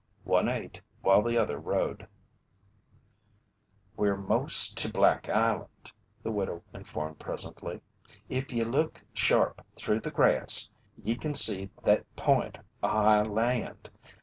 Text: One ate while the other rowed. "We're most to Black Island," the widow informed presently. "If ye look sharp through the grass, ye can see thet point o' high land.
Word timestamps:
One 0.23 0.49
ate 0.49 0.81
while 1.03 1.21
the 1.21 1.37
other 1.37 1.59
rowed. 1.59 2.07
"We're 3.95 4.17
most 4.17 4.75
to 4.79 4.91
Black 4.91 5.29
Island," 5.29 5.91
the 6.23 6.31
widow 6.31 6.63
informed 6.73 7.19
presently. 7.19 7.81
"If 8.27 8.51
ye 8.51 8.63
look 8.63 9.03
sharp 9.13 9.63
through 9.75 9.99
the 9.99 10.09
grass, 10.09 10.71
ye 10.97 11.13
can 11.15 11.35
see 11.35 11.69
thet 11.83 12.03
point 12.15 12.57
o' 12.81 12.87
high 12.87 13.21
land. 13.21 13.91